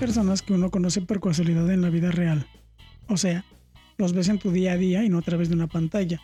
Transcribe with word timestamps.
Personas 0.00 0.40
que 0.42 0.54
uno 0.54 0.70
conoce 0.70 1.02
por 1.02 1.20
casualidad 1.20 1.70
en 1.70 1.82
la 1.82 1.90
vida 1.90 2.10
real. 2.10 2.46
O 3.06 3.16
sea, 3.16 3.44
los 3.96 4.12
ves 4.12 4.28
en 4.28 4.38
tu 4.38 4.50
día 4.50 4.72
a 4.72 4.76
día 4.76 5.04
y 5.04 5.08
no 5.08 5.18
a 5.18 5.22
través 5.22 5.50
de 5.50 5.54
una 5.54 5.68
pantalla. 5.68 6.20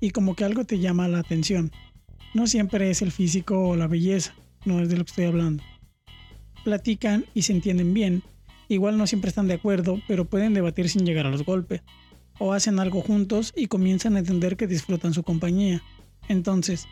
Y 0.00 0.10
como 0.10 0.34
que 0.34 0.44
algo 0.44 0.64
te 0.64 0.80
llama 0.80 1.06
la 1.08 1.18
atención. 1.18 1.70
No 2.34 2.46
siempre 2.46 2.90
es 2.90 3.02
el 3.02 3.12
físico 3.12 3.68
o 3.68 3.76
la 3.76 3.88
belleza, 3.88 4.34
no 4.64 4.80
es 4.80 4.88
de 4.88 4.96
lo 4.96 5.04
que 5.04 5.10
estoy 5.10 5.24
hablando. 5.26 5.62
Platican 6.64 7.26
y 7.34 7.42
se 7.42 7.52
entienden 7.52 7.92
bien. 7.92 8.22
Igual 8.68 8.96
no 8.96 9.06
siempre 9.06 9.28
están 9.28 9.48
de 9.48 9.54
acuerdo, 9.54 10.00
pero 10.08 10.24
pueden 10.24 10.54
debatir 10.54 10.88
sin 10.88 11.04
llegar 11.04 11.26
a 11.26 11.30
los 11.30 11.44
golpes. 11.44 11.82
O 12.38 12.54
hacen 12.54 12.78
algo 12.78 13.02
juntos 13.02 13.52
y 13.54 13.66
comienzan 13.66 14.16
a 14.16 14.20
entender 14.20 14.56
que 14.56 14.66
disfrutan 14.66 15.12
su 15.12 15.22
compañía. 15.22 15.82
Entonces, 16.28 16.86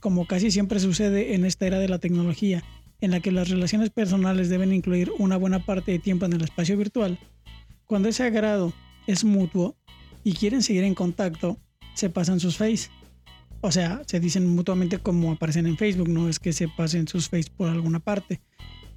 como 0.00 0.26
casi 0.26 0.50
siempre 0.50 0.80
sucede 0.80 1.34
en 1.34 1.46
esta 1.46 1.66
era 1.66 1.78
de 1.78 1.88
la 1.88 1.98
tecnología, 1.98 2.62
en 3.00 3.10
la 3.10 3.20
que 3.20 3.32
las 3.32 3.48
relaciones 3.48 3.90
personales 3.90 4.50
deben 4.50 4.72
incluir 4.72 5.10
una 5.18 5.36
buena 5.36 5.64
parte 5.64 5.92
de 5.92 5.98
tiempo 5.98 6.26
en 6.26 6.34
el 6.34 6.42
espacio 6.42 6.76
virtual, 6.76 7.18
cuando 7.86 8.08
ese 8.08 8.24
agrado 8.24 8.72
es 9.06 9.24
mutuo 9.24 9.76
y 10.22 10.32
quieren 10.32 10.62
seguir 10.62 10.84
en 10.84 10.94
contacto, 10.94 11.58
se 11.94 12.10
pasan 12.10 12.40
sus 12.40 12.56
face. 12.56 12.90
O 13.66 13.72
sea, 13.72 14.02
se 14.04 14.20
dicen 14.20 14.54
mutuamente 14.54 14.98
como 14.98 15.32
aparecen 15.32 15.66
en 15.66 15.78
Facebook, 15.78 16.10
no 16.10 16.28
es 16.28 16.38
que 16.38 16.52
se 16.52 16.68
pasen 16.68 17.08
sus 17.08 17.30
face 17.30 17.50
por 17.50 17.70
alguna 17.70 17.98
parte. 17.98 18.42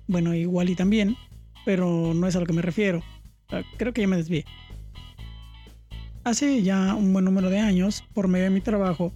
Bueno, 0.07 0.33
igual 0.33 0.69
y 0.69 0.75
también, 0.75 1.15
pero 1.63 2.13
no 2.13 2.27
es 2.27 2.35
a 2.35 2.41
lo 2.41 2.45
que 2.45 2.51
me 2.51 2.61
refiero. 2.61 3.01
Ah, 3.47 3.61
creo 3.77 3.93
que 3.93 4.01
ya 4.01 4.09
me 4.09 4.17
desvié. 4.17 4.43
Hace 6.25 6.63
ya 6.63 6.95
un 6.95 7.13
buen 7.13 7.23
número 7.23 7.49
de 7.49 7.59
años, 7.59 8.03
por 8.13 8.27
medio 8.27 8.43
de 8.43 8.49
mi 8.49 8.59
trabajo, 8.59 9.13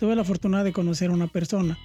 tuve 0.00 0.16
la 0.16 0.24
fortuna 0.24 0.64
de 0.64 0.72
conocer 0.72 1.10
a 1.10 1.12
una 1.14 1.26
persona. 1.26 1.76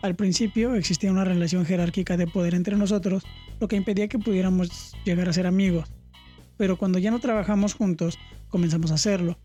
Al 0.00 0.14
principio 0.14 0.76
existía 0.76 1.10
una 1.10 1.24
relación 1.24 1.66
jerárquica 1.66 2.16
de 2.16 2.28
poder 2.28 2.54
entre 2.54 2.76
nosotros, 2.76 3.24
lo 3.58 3.66
que 3.66 3.74
impedía 3.74 4.06
que 4.06 4.20
pudiéramos 4.20 4.94
llegar 5.04 5.28
a 5.28 5.32
ser 5.32 5.48
amigos. 5.48 5.88
Pero 6.56 6.76
cuando 6.76 7.00
ya 7.00 7.10
no 7.10 7.18
trabajamos 7.18 7.74
juntos, 7.74 8.20
comenzamos 8.48 8.92
a 8.92 8.94
hacerlo. 8.94 9.36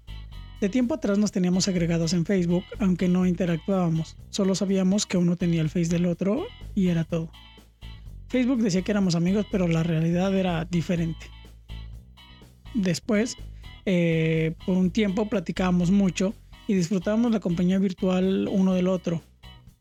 De 0.64 0.70
tiempo 0.70 0.94
atrás 0.94 1.18
nos 1.18 1.34
teníamos 1.34 1.68
agregados 1.68 2.14
en 2.14 2.26
Facebook, 2.26 2.64
aunque 2.80 3.10
no 3.10 3.26
interactuábamos, 3.26 4.16
solo 4.30 4.56
sabíamos 4.56 5.06
que 5.06 5.18
uno 5.18 5.36
tenía 5.36 5.60
el 5.60 5.70
face 5.70 5.90
del 5.90 6.06
otro 6.06 6.46
y 6.74 6.88
era 6.88 7.04
todo. 7.04 7.30
Facebook 8.30 8.62
decía 8.62 8.82
que 8.82 8.94
éramos 8.94 9.16
amigos, 9.16 9.46
pero 9.52 9.68
la 9.68 9.84
realidad 9.84 10.34
era 10.34 10.64
diferente. 10.64 11.26
Después, 12.74 13.36
eh, 13.86 14.56
por 14.66 14.78
un 14.78 14.92
tiempo 14.92 15.28
platicábamos 15.28 15.92
mucho 15.92 16.34
y 16.66 16.76
disfrutábamos 16.76 17.34
la 17.34 17.42
compañía 17.42 17.78
virtual 17.78 18.48
uno 18.50 18.74
del 18.74 18.88
otro. 18.88 19.22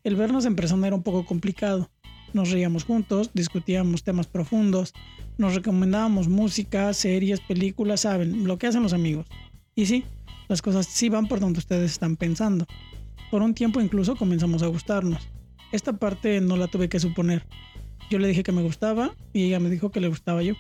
El 0.03 0.17
vernos 0.17 0.47
en 0.47 0.57
persona 0.57 0.89
era 0.89 0.97
un 0.97 1.05
poco 1.05 1.25
complicado. 1.25 1.91
Nos 2.33 2.51
reíamos 2.51 2.83
juntos, 2.83 3.31
discutíamos 3.35 4.03
temas 4.03 4.27
profundos, 4.27 4.95
nos 5.39 5.55
recomendábamos 5.55 6.27
música, 6.27 6.93
series, 6.93 7.39
películas, 7.39 8.01
saben, 8.01 8.49
lo 8.49 8.59
que 8.59 8.67
hacen 8.67 8.83
los 8.83 8.93
amigos. 8.93 9.27
Y 9.77 9.87
sí, 9.87 10.05
las 10.53 10.61
cosas 10.61 10.85
sí 10.85 11.09
van 11.09 11.29
por 11.29 11.41
donde 11.41 11.61
ustedes 11.61 11.93
están 11.93 12.17
pensando. 12.17 12.67
Por 13.31 13.41
un 13.41 13.55
tiempo 13.55 13.81
incluso 13.81 14.17
comenzamos 14.17 14.63
a 14.63 14.67
gustarnos. 14.67 15.27
Esta 15.73 15.95
parte 15.95 16.43
no 16.43 16.59
la 16.59 16.67
tuve 16.67 16.91
que 16.91 17.01
suponer. 17.01 17.47
Yo 18.11 18.19
le 18.19 18.29
dije 18.29 18.43
que 18.43 18.53
me 18.53 18.61
gustaba 18.61 19.15
y 19.33 19.45
ella 19.45 19.61
me 19.61 19.71
dijo 19.71 19.91
que 19.91 20.03
le 20.03 20.09
gustaba 20.09 20.43
yo. 20.43 20.53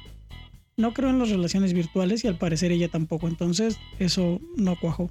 No 0.78 0.94
creo 0.94 1.10
en 1.10 1.18
las 1.18 1.28
relaciones 1.28 1.74
virtuales 1.74 2.24
y 2.24 2.28
al 2.28 2.38
parecer 2.38 2.72
ella 2.72 2.88
tampoco, 2.88 3.28
entonces 3.28 3.76
eso 3.98 4.40
no 4.56 4.76
cuajó. 4.80 5.10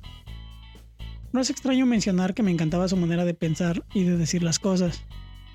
No 1.31 1.41
es 1.41 1.51
extraño 1.51 1.85
mencionar 1.85 2.33
que 2.33 2.41
me 2.41 2.49
encantaba 2.49 2.87
su 2.87 2.97
manera 2.97 3.23
de 3.23 3.35
pensar 3.35 3.85
y 3.93 4.05
de 4.05 4.17
decir 4.17 4.41
las 4.41 4.57
cosas. 4.57 5.03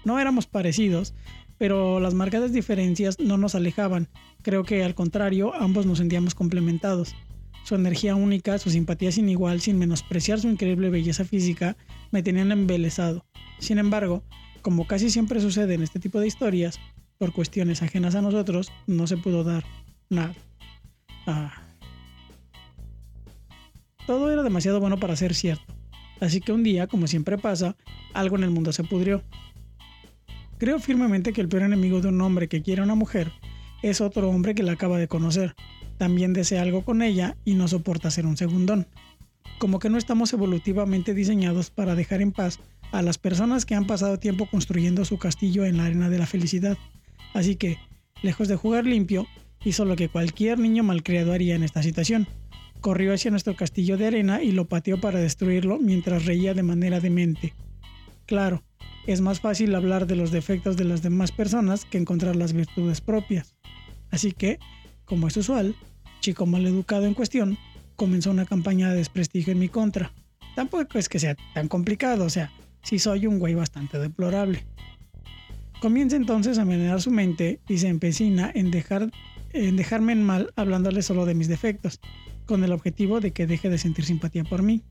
No 0.05 0.21
éramos 0.21 0.47
parecidos, 0.47 1.15
pero 1.59 1.99
las 1.99 2.15
marcadas 2.15 2.53
diferencias 2.53 3.19
no 3.19 3.39
nos 3.39 3.57
alejaban. 3.57 4.09
Creo 4.43 4.63
que 4.63 4.85
al 4.85 4.95
contrario, 4.95 5.53
ambos 5.53 5.85
nos 5.85 5.99
sentíamos 5.99 6.37
complementados. 6.37 7.17
Su 7.67 7.75
energía 7.75 8.15
única, 8.15 8.59
su 8.59 8.71
simpatía 8.71 9.11
sin 9.11 9.29
igual, 9.29 9.61
sin 9.61 9.77
menospreciar 9.77 10.39
su 10.39 10.49
increíble 10.49 10.89
belleza 10.89 11.25
física, 11.25 11.77
me 12.13 12.23
tenían 12.23 12.53
embelesado. 12.53 13.27
Sin 13.59 13.79
embargo, 13.79 14.23
como 14.63 14.87
casi 14.87 15.11
siempre 15.11 15.41
sucede 15.41 15.75
en 15.75 15.83
este 15.83 15.99
tipo 15.99 16.21
de 16.21 16.29
historias, 16.29 16.79
por 17.19 17.33
cuestiones 17.33 17.83
ajenas 17.83 18.15
a 18.15 18.23
nosotros, 18.23 18.71
no 18.87 19.09
se 19.09 19.17
pudo 19.17 19.43
dar 19.43 19.65
nada. 20.09 20.33
Ah. 21.27 21.61
Todo 24.07 24.31
era 24.31 24.45
demasiado 24.45 24.79
bueno 24.79 25.01
para 25.01 25.17
ser 25.17 25.35
cierto. 25.35 25.75
Así 26.21 26.41
que 26.41 26.53
un 26.53 26.63
día, 26.63 26.87
como 26.87 27.09
siempre 27.09 27.37
pasa, 27.37 27.75
algo 28.15 28.37
en 28.37 28.45
el 28.45 28.51
mundo 28.53 28.71
se 28.71 28.85
pudrió. 28.85 29.25
Creo 30.59 30.79
firmemente 30.79 31.33
que 31.33 31.41
el 31.41 31.49
peor 31.49 31.65
enemigo 31.65 32.01
de 32.01 32.11
un 32.11 32.21
hombre 32.21 32.47
que 32.47 32.63
quiere 32.63 32.83
a 32.83 32.85
una 32.85 32.95
mujer 32.95 33.33
es 33.83 34.01
otro 34.01 34.29
hombre 34.29 34.55
que 34.55 34.63
la 34.63 34.71
acaba 34.71 34.99
de 34.99 35.09
conocer, 35.09 35.57
también 35.97 36.33
desea 36.33 36.63
algo 36.63 36.85
con 36.85 37.03
ella 37.03 37.37
y 37.45 37.55
no 37.55 37.69
soporta 37.69 38.11
ser 38.11 38.27
un 38.27 38.37
segundón. 38.37 38.87
Como 39.59 39.79
que 39.79 39.91
no 39.91 39.99
estamos 39.99 40.33
evolutivamente 40.33 41.15
diseñados 41.15 41.71
para 41.71 41.95
dejar 41.95 42.21
en 42.21 42.33
paz 42.33 42.61
a 42.93 43.03
las 43.03 43.19
personas 43.19 43.65
que 43.65 43.75
han 43.75 43.87
pasado 43.87 44.19
tiempo 44.19 44.47
construyendo 44.47 45.05
su 45.05 45.19
castillo 45.19 45.65
en 45.65 45.79
la 45.79 45.87
arena 45.87 46.09
de 46.09 46.19
la 46.19 46.27
felicidad. 46.27 46.77
Así 47.35 47.57
que, 47.57 47.79
lejos 48.23 48.49
de 48.49 48.57
jugar 48.57 48.85
limpio, 48.87 49.27
hizo 49.65 49.85
lo 49.85 49.97
que 49.97 50.09
cualquier 50.09 50.59
niño 50.59 50.83
malcriado 50.83 51.33
haría 51.33 51.55
en 51.55 51.63
esta 51.63 51.83
situación. 51.83 52.27
Corrió 52.81 53.13
hacia 53.13 53.31
nuestro 53.31 53.57
castillo 53.57 53.97
de 53.97 54.07
arena 54.07 54.43
y 54.43 54.53
lo 54.53 54.67
pateó 54.67 55.01
para 55.01 55.19
destruirlo 55.19 55.79
mientras 55.79 56.27
reía 56.27 56.55
de 56.55 56.63
manera 56.63 57.01
demente. 57.01 57.55
Claro, 58.27 58.63
es 59.07 59.21
más 59.21 59.41
fácil 59.41 59.75
hablar 59.75 60.07
de 60.07 60.17
los 60.17 60.31
defectos 60.31 60.77
de 60.77 60.85
las 60.85 61.03
demás 61.03 61.33
personas 61.33 61.85
que 61.85 61.99
encontrar 61.99 62.37
las 62.37 62.53
virtudes 62.53 63.01
propias. 63.01 63.57
Así 64.11 64.33
que, 64.33 64.59
como 65.07 65.29
es 65.29 65.37
usual, 65.37 65.75
chico 66.21 66.45
educado 66.45 67.07
en 67.07 67.15
cuestión 67.15 67.57
comenzó 67.97 68.31
una 68.31 68.45
campaña 68.45 68.91
de 68.91 68.97
desprestigio 68.97 69.53
en 69.53 69.59
mi 69.59 69.69
contra. 69.69 70.13
Tampoco 70.55 70.99
es 70.99 71.09
que 71.09 71.19
sea 71.19 71.37
tan 71.55 71.69
complicado, 71.69 72.25
o 72.25 72.31
sea, 72.31 72.53
sí 72.83 72.99
soy 72.99 73.27
un 73.27 73.39
güey 73.39 73.55
bastante 73.55 73.99
deplorable. 73.99 74.67
Comienza 75.81 76.17
entonces 76.17 76.59
a 76.59 76.65
menear 76.65 77.01
su 77.01 77.11
mente 77.11 77.61
y 77.69 77.79
se 77.79 77.89
empecina 77.89 78.51
en, 78.55 78.71
dejar, 78.71 79.11
en 79.53 79.77
dejarme 79.77 80.13
en 80.13 80.23
mal 80.23 80.53
hablándole 80.57 81.03
solo 81.03 81.27
de 81.27 81.35
mis 81.35 81.49
defectos, 81.49 82.01
con 82.47 82.65
el 82.65 82.73
objetivo 82.73 83.21
de 83.21 83.33
que 83.33 83.47
deje 83.47 83.69
de 83.69 83.79
sentir 83.79 84.05
simpatía 84.05 84.45
por 84.45 84.63
mí. 84.63 84.83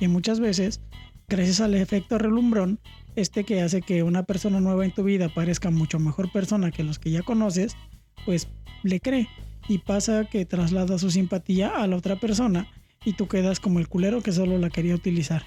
Y 0.00 0.08
muchas 0.08 0.40
veces, 0.40 0.80
gracias 1.28 1.60
al 1.60 1.74
efecto 1.74 2.18
relumbrón, 2.18 2.80
este 3.14 3.44
que 3.44 3.60
hace 3.60 3.82
que 3.82 4.02
una 4.02 4.22
persona 4.22 4.60
nueva 4.60 4.84
en 4.84 4.92
tu 4.92 5.04
vida 5.04 5.28
parezca 5.28 5.70
mucho 5.70 5.98
mejor 5.98 6.32
persona 6.32 6.70
que 6.70 6.84
los 6.84 6.98
que 6.98 7.10
ya 7.10 7.22
conoces, 7.22 7.76
pues 8.24 8.48
le 8.82 9.00
cree 9.00 9.28
y 9.68 9.78
pasa 9.78 10.24
que 10.24 10.44
traslada 10.44 10.98
su 10.98 11.10
simpatía 11.10 11.68
a 11.68 11.86
la 11.86 11.96
otra 11.96 12.16
persona 12.16 12.68
y 13.04 13.14
tú 13.14 13.28
quedas 13.28 13.60
como 13.60 13.78
el 13.78 13.88
culero 13.88 14.22
que 14.22 14.32
solo 14.32 14.58
la 14.58 14.70
quería 14.70 14.94
utilizar. 14.94 15.44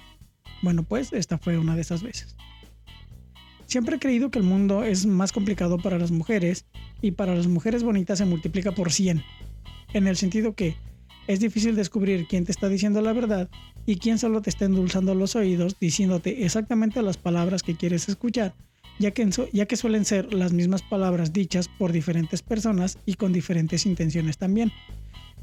Bueno, 0.62 0.82
pues 0.82 1.12
esta 1.12 1.38
fue 1.38 1.58
una 1.58 1.74
de 1.74 1.82
esas 1.82 2.02
veces. 2.02 2.36
Siempre 3.66 3.96
he 3.96 3.98
creído 3.98 4.30
que 4.30 4.38
el 4.38 4.44
mundo 4.44 4.84
es 4.84 5.06
más 5.06 5.32
complicado 5.32 5.78
para 5.78 5.98
las 5.98 6.10
mujeres 6.10 6.66
y 7.02 7.12
para 7.12 7.34
las 7.34 7.48
mujeres 7.48 7.82
bonitas 7.82 8.18
se 8.18 8.24
multiplica 8.24 8.72
por 8.72 8.92
100, 8.92 9.22
en 9.92 10.06
el 10.06 10.16
sentido 10.16 10.54
que 10.54 10.76
es 11.26 11.40
difícil 11.40 11.74
descubrir 11.74 12.26
quién 12.28 12.44
te 12.44 12.52
está 12.52 12.68
diciendo 12.68 13.02
la 13.02 13.12
verdad 13.12 13.50
y 13.84 13.96
quién 13.96 14.18
solo 14.18 14.42
te 14.42 14.50
está 14.50 14.64
endulzando 14.64 15.14
los 15.14 15.34
oídos 15.34 15.76
diciéndote 15.80 16.44
exactamente 16.44 17.02
las 17.02 17.16
palabras 17.16 17.64
que 17.64 17.76
quieres 17.76 18.08
escuchar 18.08 18.54
ya 18.98 19.10
que, 19.12 19.76
suelen 19.76 20.04
ser 20.04 20.32
las 20.32 20.52
mismas 20.52 20.82
palabras 20.82 21.32
dichas 21.32 21.68
por 21.68 21.92
diferentes 21.92 22.42
personas 22.42 22.98
y 23.06 23.14
con 23.14 23.32
diferentes 23.32 23.86
intenciones 23.86 24.38
también. 24.38 24.72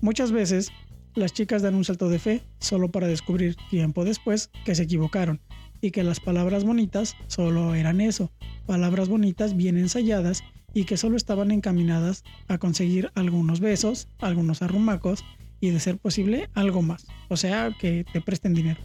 Muchas 0.01 0.31
veces 0.31 0.71
las 1.15 1.33
chicas 1.33 1.61
dan 1.61 1.75
un 1.75 1.85
salto 1.85 2.09
de 2.09 2.19
fe 2.19 2.41
solo 2.59 2.89
para 2.89 3.07
descubrir 3.07 3.55
tiempo 3.69 4.03
después 4.03 4.49
que 4.65 4.75
se 4.75 4.83
equivocaron 4.83 5.39
y 5.81 5.91
que 5.91 6.03
las 6.03 6.19
palabras 6.19 6.63
bonitas 6.63 7.15
solo 7.27 7.75
eran 7.75 8.01
eso, 8.01 8.31
palabras 8.65 9.09
bonitas 9.09 9.55
bien 9.55 9.77
ensayadas 9.77 10.43
y 10.73 10.85
que 10.85 10.97
solo 10.97 11.17
estaban 11.17 11.51
encaminadas 11.51 12.23
a 12.47 12.57
conseguir 12.57 13.11
algunos 13.15 13.59
besos, 13.59 14.07
algunos 14.19 14.61
arrumacos 14.61 15.23
y 15.59 15.69
de 15.69 15.79
ser 15.79 15.97
posible 15.97 16.49
algo 16.55 16.81
más, 16.81 17.05
o 17.29 17.37
sea, 17.37 17.75
que 17.79 18.05
te 18.11 18.21
presten 18.21 18.53
dinero. 18.53 18.81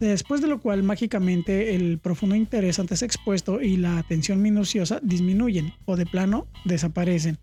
Después 0.00 0.40
de 0.40 0.48
lo 0.48 0.62
cual 0.62 0.82
mágicamente 0.82 1.74
el 1.74 1.98
profundo 1.98 2.34
interés 2.34 2.78
antes 2.78 3.02
expuesto 3.02 3.60
y 3.60 3.76
la 3.76 3.98
atención 3.98 4.40
minuciosa 4.40 4.98
disminuyen 5.02 5.74
o 5.84 5.94
de 5.94 6.06
plano 6.06 6.46
desaparecen. 6.64 7.38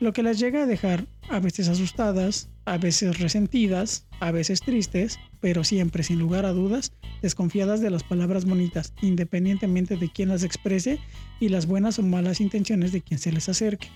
lo 0.00 0.12
que 0.12 0.22
las 0.22 0.38
llega 0.38 0.62
a 0.62 0.66
dejar 0.66 1.06
a 1.28 1.40
veces 1.40 1.68
asustadas, 1.68 2.50
a 2.64 2.78
veces 2.78 3.18
resentidas, 3.18 4.06
a 4.20 4.30
veces 4.30 4.60
tristes, 4.60 5.18
pero 5.40 5.64
siempre 5.64 6.02
sin 6.04 6.18
lugar 6.20 6.46
a 6.46 6.52
dudas 6.52 6.92
desconfiadas 7.20 7.80
de 7.80 7.90
las 7.90 8.04
palabras 8.04 8.44
bonitas, 8.44 8.92
independientemente 9.02 9.96
de 9.96 10.08
quién 10.08 10.28
las 10.28 10.44
exprese 10.44 11.00
y 11.40 11.48
las 11.48 11.66
buenas 11.66 11.98
o 11.98 12.02
malas 12.02 12.40
intenciones 12.40 12.92
de 12.92 13.02
quien 13.02 13.18
se 13.18 13.32
les 13.32 13.48
acerque. 13.48 13.88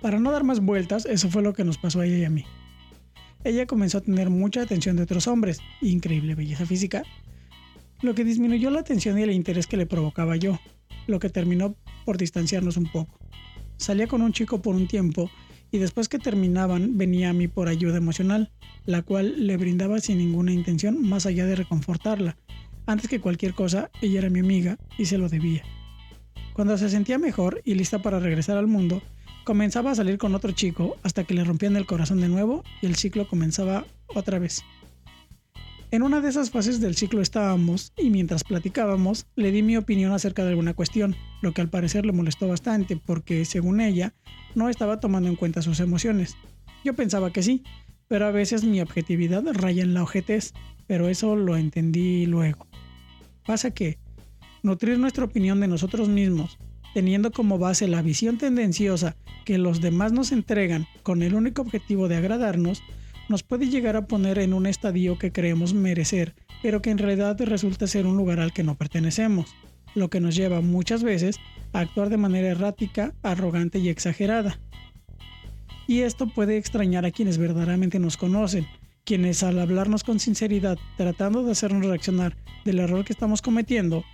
Para 0.00 0.18
no 0.18 0.32
dar 0.32 0.44
más 0.44 0.60
vueltas, 0.60 1.06
eso 1.06 1.28
fue 1.28 1.42
lo 1.42 1.54
que 1.54 1.64
nos 1.64 1.78
pasó 1.78 2.00
a 2.00 2.06
ella 2.06 2.18
y 2.18 2.24
a 2.24 2.30
mí. 2.30 2.44
Ella 3.42 3.66
comenzó 3.66 3.98
a 3.98 4.02
tener 4.02 4.28
mucha 4.28 4.62
atención 4.62 4.96
de 4.96 5.02
otros 5.02 5.26
hombres, 5.26 5.60
increíble 5.80 6.34
belleza 6.34 6.66
física, 6.66 7.02
lo 8.02 8.14
que 8.14 8.24
disminuyó 8.24 8.70
la 8.70 8.80
atención 8.80 9.18
y 9.18 9.22
el 9.22 9.30
interés 9.30 9.66
que 9.66 9.76
le 9.76 9.86
provocaba 9.86 10.36
yo, 10.36 10.58
lo 11.06 11.18
que 11.18 11.30
terminó 11.30 11.74
por 12.04 12.18
distanciarnos 12.18 12.76
un 12.76 12.86
poco. 12.86 13.18
Salía 13.76 14.06
con 14.06 14.20
un 14.20 14.32
chico 14.32 14.60
por 14.60 14.74
un 14.74 14.86
tiempo 14.86 15.30
y 15.70 15.78
después 15.78 16.08
que 16.08 16.18
terminaban 16.18 16.98
venía 16.98 17.30
a 17.30 17.32
mí 17.32 17.48
por 17.48 17.68
ayuda 17.68 17.96
emocional, 17.96 18.50
la 18.84 19.02
cual 19.02 19.46
le 19.46 19.56
brindaba 19.56 20.00
sin 20.00 20.18
ninguna 20.18 20.52
intención 20.52 21.00
más 21.00 21.26
allá 21.26 21.46
de 21.46 21.56
reconfortarla. 21.56 22.36
Antes 22.86 23.08
que 23.08 23.20
cualquier 23.20 23.54
cosa, 23.54 23.90
ella 24.02 24.18
era 24.18 24.30
mi 24.30 24.40
amiga 24.40 24.78
y 24.98 25.06
se 25.06 25.16
lo 25.16 25.28
debía. 25.28 25.62
Cuando 26.52 26.76
se 26.76 26.90
sentía 26.90 27.18
mejor 27.18 27.62
y 27.64 27.74
lista 27.74 28.02
para 28.02 28.18
regresar 28.18 28.58
al 28.58 28.66
mundo, 28.66 29.00
comenzaba 29.44 29.90
a 29.90 29.94
salir 29.94 30.18
con 30.18 30.34
otro 30.34 30.52
chico 30.52 30.96
hasta 31.02 31.24
que 31.24 31.34
le 31.34 31.44
rompían 31.44 31.76
el 31.76 31.86
corazón 31.86 32.20
de 32.20 32.28
nuevo 32.28 32.62
y 32.82 32.86
el 32.86 32.96
ciclo 32.96 33.26
comenzaba 33.26 33.84
otra 34.14 34.38
vez. 34.38 34.62
En 35.92 36.02
una 36.02 36.20
de 36.20 36.28
esas 36.28 36.50
fases 36.50 36.80
del 36.80 36.94
ciclo 36.94 37.20
estábamos 37.20 37.92
y 37.96 38.10
mientras 38.10 38.44
platicábamos 38.44 39.26
le 39.34 39.50
di 39.50 39.62
mi 39.62 39.76
opinión 39.76 40.12
acerca 40.12 40.44
de 40.44 40.50
alguna 40.50 40.74
cuestión, 40.74 41.16
lo 41.42 41.52
que 41.52 41.62
al 41.62 41.68
parecer 41.68 42.06
le 42.06 42.12
molestó 42.12 42.46
bastante 42.46 42.96
porque, 42.96 43.44
según 43.44 43.80
ella, 43.80 44.14
no 44.54 44.68
estaba 44.68 45.00
tomando 45.00 45.28
en 45.28 45.34
cuenta 45.34 45.62
sus 45.62 45.80
emociones. 45.80 46.36
Yo 46.84 46.94
pensaba 46.94 47.32
que 47.32 47.42
sí, 47.42 47.64
pero 48.06 48.26
a 48.26 48.30
veces 48.30 48.62
mi 48.62 48.80
objetividad 48.80 49.42
raya 49.52 49.82
en 49.82 49.94
la 49.94 50.04
ojetez, 50.04 50.52
pero 50.86 51.08
eso 51.08 51.34
lo 51.34 51.56
entendí 51.56 52.24
luego. 52.26 52.68
Pasa 53.44 53.72
que 53.72 53.98
nutrir 54.62 54.96
nuestra 54.98 55.24
opinión 55.24 55.58
de 55.58 55.66
nosotros 55.66 56.08
mismos, 56.08 56.58
teniendo 56.94 57.30
como 57.30 57.58
base 57.58 57.88
la 57.88 58.02
visión 58.02 58.38
tendenciosa 58.38 59.16
que 59.44 59.58
los 59.58 59.80
demás 59.80 60.12
nos 60.12 60.32
entregan 60.32 60.86
con 61.02 61.22
el 61.22 61.34
único 61.34 61.62
objetivo 61.62 62.08
de 62.08 62.16
agradarnos, 62.16 62.82
nos 63.28 63.42
puede 63.42 63.68
llegar 63.68 63.96
a 63.96 64.06
poner 64.06 64.38
en 64.38 64.52
un 64.52 64.66
estadio 64.66 65.18
que 65.18 65.32
creemos 65.32 65.72
merecer, 65.72 66.34
pero 66.62 66.82
que 66.82 66.90
en 66.90 66.98
realidad 66.98 67.40
resulta 67.40 67.86
ser 67.86 68.06
un 68.06 68.16
lugar 68.16 68.40
al 68.40 68.52
que 68.52 68.64
no 68.64 68.76
pertenecemos, 68.76 69.54
lo 69.94 70.10
que 70.10 70.20
nos 70.20 70.34
lleva 70.34 70.60
muchas 70.60 71.02
veces 71.02 71.36
a 71.72 71.80
actuar 71.80 72.10
de 72.10 72.16
manera 72.16 72.48
errática, 72.48 73.14
arrogante 73.22 73.78
y 73.78 73.88
exagerada. 73.88 74.58
Y 75.86 76.00
esto 76.00 76.26
puede 76.26 76.56
extrañar 76.56 77.04
a 77.04 77.10
quienes 77.10 77.38
verdaderamente 77.38 77.98
nos 77.98 78.16
conocen, 78.16 78.66
quienes 79.04 79.42
al 79.42 79.58
hablarnos 79.58 80.04
con 80.04 80.20
sinceridad, 80.20 80.78
tratando 80.96 81.42
de 81.42 81.52
hacernos 81.52 81.86
reaccionar 81.86 82.36
del 82.64 82.78
error 82.78 83.04
que 83.04 83.12
estamos 83.12 83.42
cometiendo, 83.42 84.04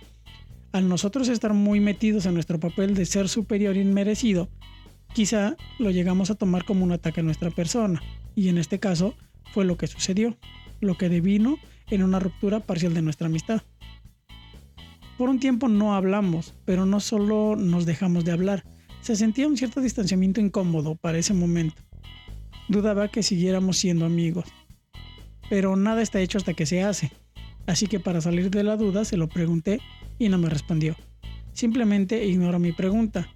al 0.77 0.87
nosotros 0.87 1.27
estar 1.27 1.53
muy 1.53 1.79
metidos 1.79 2.25
en 2.25 2.35
nuestro 2.35 2.59
papel 2.59 2.93
de 2.93 3.05
ser 3.05 3.29
superior 3.29 3.75
inmerecido, 3.77 4.47
quizá 5.13 5.57
lo 5.79 5.89
llegamos 5.89 6.29
a 6.29 6.35
tomar 6.35 6.65
como 6.65 6.83
un 6.83 6.91
ataque 6.91 7.21
a 7.21 7.23
nuestra 7.23 7.49
persona, 7.49 8.01
y 8.35 8.49
en 8.49 8.59
este 8.59 8.79
caso 8.79 9.15
fue 9.53 9.65
lo 9.65 9.75
que 9.75 9.87
sucedió, 9.87 10.37
lo 10.79 10.95
que 10.95 11.09
devino 11.09 11.57
en 11.89 12.03
una 12.03 12.19
ruptura 12.19 12.59
parcial 12.59 12.93
de 12.93 13.01
nuestra 13.01 13.27
amistad. 13.27 13.63
Por 15.17 15.29
un 15.29 15.39
tiempo 15.39 15.67
no 15.67 15.95
hablamos, 15.95 16.53
pero 16.63 16.85
no 16.85 16.99
solo 16.99 17.55
nos 17.55 17.87
dejamos 17.87 18.23
de 18.23 18.33
hablar, 18.33 18.63
se 19.01 19.15
sentía 19.15 19.47
un 19.47 19.57
cierto 19.57 19.81
distanciamiento 19.81 20.41
incómodo 20.41 20.95
para 20.95 21.17
ese 21.17 21.33
momento. 21.33 21.81
Dudaba 22.69 23.07
que 23.07 23.23
siguiéramos 23.23 23.77
siendo 23.77 24.05
amigos. 24.05 24.45
Pero 25.49 25.75
nada 25.75 26.03
está 26.03 26.19
hecho 26.19 26.37
hasta 26.37 26.53
que 26.53 26.65
se 26.65 26.83
hace. 26.83 27.11
Así 27.67 27.85
que 27.85 27.99
para 27.99 28.21
salir 28.21 28.49
de 28.49 28.63
la 28.63 28.77
duda 28.77 29.05
se 29.05 29.17
lo 29.17 29.27
pregunté 29.27 29.79
y 30.17 30.29
no 30.29 30.39
me 30.39 30.49
respondió. 30.49 30.95
Simplemente 31.53 32.25
ignoró 32.25 32.57
mi 32.59 32.71
pregunta. 32.71 33.27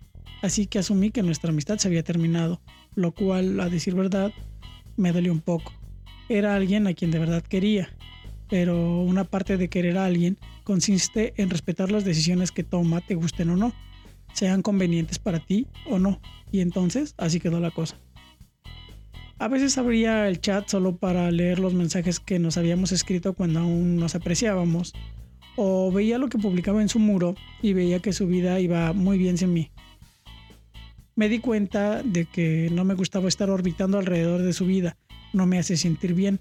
Así 0.41 0.65
que 0.65 0.79
asumí 0.79 1.11
que 1.11 1.21
nuestra 1.21 1.51
amistad 1.51 1.77
se 1.77 1.87
había 1.87 2.03
terminado, 2.03 2.61
lo 2.95 3.11
cual, 3.11 3.59
a 3.59 3.69
decir 3.69 3.93
verdad, 3.93 4.31
me 4.97 5.11
dolió 5.11 5.31
un 5.31 5.41
poco. 5.41 5.73
Era 6.29 6.55
alguien 6.55 6.87
a 6.87 6.93
quien 6.93 7.11
de 7.11 7.19
verdad 7.19 7.43
quería, 7.43 7.89
pero 8.49 9.01
una 9.01 9.25
parte 9.25 9.57
de 9.57 9.69
querer 9.69 9.97
a 9.97 10.05
alguien 10.05 10.37
consiste 10.63 11.33
en 11.37 11.49
respetar 11.49 11.91
las 11.91 12.05
decisiones 12.05 12.51
que 12.51 12.63
toma, 12.63 13.01
te 13.01 13.15
gusten 13.15 13.49
o 13.49 13.57
no, 13.57 13.73
sean 14.33 14.61
convenientes 14.61 15.19
para 15.19 15.39
ti 15.39 15.67
o 15.89 15.99
no, 15.99 16.19
y 16.51 16.61
entonces 16.61 17.13
así 17.17 17.39
quedó 17.39 17.59
la 17.59 17.71
cosa. 17.71 17.97
A 19.41 19.47
veces 19.47 19.77
abría 19.77 20.27
el 20.27 20.39
chat 20.39 20.69
solo 20.69 20.95
para 20.97 21.31
leer 21.31 21.59
los 21.59 21.73
mensajes 21.73 22.19
que 22.19 22.39
nos 22.39 22.57
habíamos 22.57 22.91
escrito 22.91 23.33
cuando 23.33 23.59
aún 23.59 23.97
nos 23.97 24.15
apreciábamos, 24.15 24.93
o 25.55 25.91
veía 25.91 26.17
lo 26.17 26.29
que 26.29 26.37
publicaba 26.37 26.81
en 26.81 26.89
su 26.89 26.99
muro 26.99 27.35
y 27.61 27.73
veía 27.73 27.99
que 27.99 28.13
su 28.13 28.27
vida 28.27 28.59
iba 28.59 28.93
muy 28.93 29.17
bien 29.17 29.37
sin 29.37 29.53
mí 29.53 29.71
me 31.15 31.29
di 31.29 31.39
cuenta 31.39 32.01
de 32.03 32.25
que 32.25 32.69
no 32.71 32.83
me 32.83 32.95
gustaba 32.95 33.27
estar 33.27 33.49
orbitando 33.49 33.99
alrededor 33.99 34.41
de 34.41 34.53
su 34.53 34.65
vida, 34.65 34.97
no 35.33 35.45
me 35.45 35.59
hace 35.59 35.77
sentir 35.77 36.13
bien. 36.13 36.39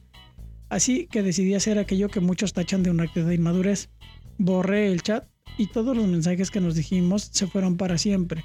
Así 0.68 1.06
que 1.10 1.22
decidí 1.22 1.54
hacer 1.54 1.78
aquello 1.78 2.08
que 2.08 2.20
muchos 2.20 2.52
tachan 2.52 2.82
de 2.82 2.90
un 2.90 3.00
acto 3.00 3.24
de 3.24 3.34
inmadurez. 3.34 3.90
Borré 4.38 4.90
el 4.90 5.02
chat 5.02 5.26
y 5.58 5.66
todos 5.66 5.96
los 5.96 6.06
mensajes 6.06 6.50
que 6.50 6.62
nos 6.62 6.76
dijimos 6.76 7.28
se 7.32 7.46
fueron 7.46 7.76
para 7.76 7.98
siempre. 7.98 8.44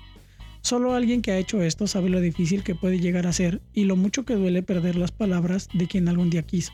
Solo 0.65 0.95
alguien 0.95 1.21
que 1.21 1.31
ha 1.31 1.38
hecho 1.38 1.62
esto 1.62 1.85
sabe 1.85 2.09
lo 2.09 2.19
difícil 2.19 2.63
que 2.63 2.73
puede 2.73 3.00
llegar 3.00 3.27
a 3.27 3.33
ser 3.33 3.62
y 3.71 3.83
lo 3.83 3.95
mucho 3.95 4.25
que 4.25 4.33
duele 4.33 4.63
perder 4.63 4.95
las 4.95 5.12
palabras 5.12 5.69
de 5.75 5.85
quien 5.85 6.07
algún 6.07 6.31
día 6.31 6.41
quiso. 6.41 6.73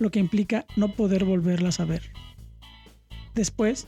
Lo 0.00 0.10
que 0.10 0.18
implica 0.18 0.66
no 0.74 0.96
poder 0.96 1.24
volverlas 1.24 1.78
a 1.78 1.84
ver. 1.84 2.10
Después, 3.32 3.86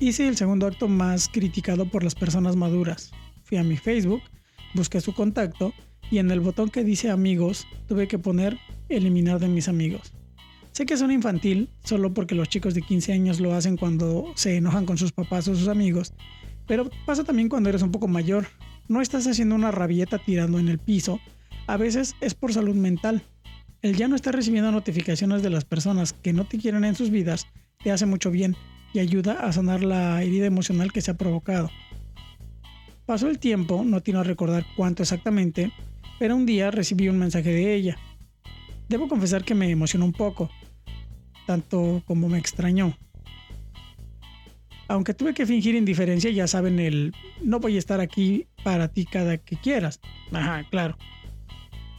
hice 0.00 0.26
el 0.26 0.38
segundo 0.38 0.66
acto 0.66 0.88
más 0.88 1.28
criticado 1.28 1.84
por 1.84 2.02
las 2.02 2.14
personas 2.14 2.56
maduras, 2.56 3.12
a 3.58 3.62
mi 3.62 3.76
Facebook, 3.76 4.22
busqué 4.72 5.02
su 5.02 5.12
contacto 5.12 5.74
y 6.10 6.16
en 6.16 6.30
el 6.30 6.40
botón 6.40 6.70
que 6.70 6.84
dice 6.84 7.10
amigos 7.10 7.66
tuve 7.88 8.08
que 8.08 8.18
poner 8.18 8.56
eliminar 8.88 9.38
de 9.38 9.48
mis 9.48 9.68
amigos. 9.68 10.14
Sé 10.72 10.86
que 10.86 10.96
suena 10.96 11.12
infantil, 11.12 11.68
solo 11.84 12.14
porque 12.14 12.34
los 12.34 12.48
chicos 12.48 12.72
de 12.72 12.80
15 12.80 13.12
años 13.12 13.38
lo 13.38 13.52
hacen 13.52 13.76
cuando 13.76 14.32
se 14.34 14.56
enojan 14.56 14.86
con 14.86 14.96
sus 14.96 15.12
papás 15.12 15.46
o 15.48 15.54
sus 15.54 15.68
amigos, 15.68 16.14
pero 16.66 16.90
pasa 17.06 17.24
también 17.24 17.48
cuando 17.48 17.68
eres 17.68 17.82
un 17.82 17.92
poco 17.92 18.08
mayor. 18.08 18.46
No 18.88 19.00
estás 19.00 19.26
haciendo 19.26 19.54
una 19.54 19.70
rabieta 19.70 20.18
tirando 20.18 20.58
en 20.58 20.68
el 20.68 20.78
piso, 20.78 21.20
a 21.66 21.76
veces 21.76 22.16
es 22.20 22.34
por 22.34 22.52
salud 22.52 22.74
mental. 22.74 23.22
El 23.80 23.96
ya 23.96 24.08
no 24.08 24.16
estar 24.16 24.34
recibiendo 24.34 24.70
notificaciones 24.70 25.42
de 25.42 25.50
las 25.50 25.64
personas 25.64 26.12
que 26.12 26.32
no 26.32 26.44
te 26.44 26.58
quieren 26.58 26.84
en 26.84 26.94
sus 26.94 27.10
vidas 27.10 27.46
te 27.82 27.90
hace 27.90 28.06
mucho 28.06 28.30
bien 28.30 28.56
y 28.92 29.00
ayuda 29.00 29.44
a 29.44 29.52
sanar 29.52 29.82
la 29.82 30.22
herida 30.22 30.46
emocional 30.46 30.92
que 30.92 31.00
se 31.00 31.10
ha 31.10 31.16
provocado. 31.16 31.70
Pasó 33.06 33.28
el 33.28 33.38
tiempo, 33.38 33.82
no 33.84 34.00
tiene 34.02 34.20
a 34.20 34.24
recordar 34.24 34.64
cuánto 34.76 35.02
exactamente, 35.02 35.72
pero 36.18 36.36
un 36.36 36.46
día 36.46 36.70
recibí 36.70 37.08
un 37.08 37.18
mensaje 37.18 37.50
de 37.50 37.74
ella. 37.74 37.96
Debo 38.88 39.08
confesar 39.08 39.44
que 39.44 39.54
me 39.54 39.70
emocionó 39.70 40.04
un 40.04 40.12
poco, 40.12 40.50
tanto 41.46 42.02
como 42.06 42.28
me 42.28 42.38
extrañó. 42.38 42.96
Aunque 44.92 45.14
tuve 45.14 45.32
que 45.32 45.46
fingir 45.46 45.74
indiferencia, 45.74 46.30
ya 46.30 46.46
saben 46.46 46.78
el 46.78 47.14
no 47.42 47.60
voy 47.60 47.76
a 47.76 47.78
estar 47.78 48.00
aquí 48.00 48.46
para 48.62 48.88
ti 48.88 49.06
cada 49.06 49.38
que 49.38 49.56
quieras. 49.56 50.00
Ajá, 50.30 50.66
claro. 50.68 50.98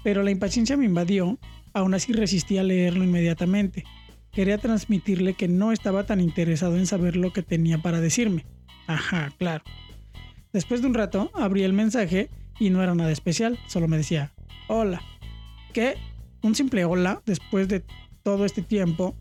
Pero 0.03 0.21
la 0.21 0.29
impaciencia 0.29 0.77
me 0.77 0.85
invadió, 0.85 1.39
aún 1.73 1.95
así 1.95 2.13
resistí 2.13 2.59
a 2.59 2.63
leerlo 2.63 3.03
inmediatamente. 3.03 3.83
Quería 4.31 4.59
transmitirle 4.59 5.33
que 5.33 5.47
no 5.47 5.71
estaba 5.71 6.05
tan 6.05 6.19
interesado 6.19 6.77
en 6.77 6.85
saber 6.85 7.15
lo 7.15 7.33
que 7.33 7.41
tenía 7.41 7.79
para 7.79 7.99
decirme. 7.99 8.45
Ajá, 8.85 9.33
claro. 9.39 9.63
Después 10.51 10.83
de 10.83 10.87
un 10.87 10.93
rato 10.93 11.31
abrí 11.33 11.63
el 11.63 11.73
mensaje 11.73 12.29
y 12.59 12.69
no 12.69 12.83
era 12.83 12.93
nada 12.93 13.11
especial, 13.11 13.57
solo 13.65 13.87
me 13.87 13.97
decía, 13.97 14.33
hola. 14.67 15.01
¿Qué? 15.73 15.95
Un 16.43 16.53
simple 16.53 16.85
hola 16.85 17.23
después 17.25 17.67
de 17.67 17.83
todo 18.21 18.45
este 18.45 18.61
tiempo. 18.61 19.15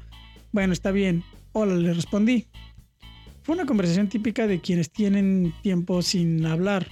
Bueno, 0.52 0.74
está 0.74 0.90
bien. 0.90 1.24
Hola, 1.52 1.74
le 1.76 1.94
respondí. 1.94 2.48
Fue 3.42 3.56
una 3.56 3.66
conversación 3.66 4.08
típica 4.08 4.46
de 4.46 4.60
quienes 4.60 4.90
tienen 4.90 5.52
tiempo 5.62 6.00
sin 6.02 6.46
hablar. 6.46 6.86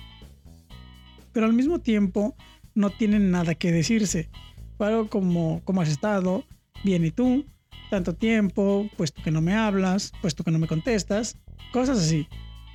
Pero 1.33 1.47
al 1.47 1.53
mismo 1.53 1.79
tiempo 1.79 2.35
no 2.75 2.91
tienen 2.91 3.31
nada 3.31 3.55
que 3.55 3.71
decirse. 3.71 4.29
Algo 4.79 5.09
como, 5.09 5.61
¿cómo 5.65 5.81
has 5.81 5.89
estado? 5.89 6.45
Bien, 6.83 7.05
¿y 7.05 7.13
tú? 7.13 7.45
Tanto 7.89 8.15
tiempo, 8.15 8.89
puesto 8.97 9.23
que 9.23 9.31
no 9.31 9.41
me 9.41 9.55
hablas, 9.55 10.13
puesto 10.21 10.43
que 10.43 10.51
no 10.51 10.59
me 10.59 10.67
contestas. 10.67 11.37
Cosas 11.73 11.99
así. 11.99 12.27